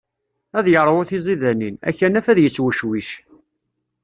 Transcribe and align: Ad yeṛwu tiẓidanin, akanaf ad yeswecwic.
Ad 0.57 0.65
yeṛwu 0.73 1.01
tiẓidanin, 1.09 1.75
akanaf 1.89 2.25
ad 2.27 2.39
yeswecwic. 2.41 3.09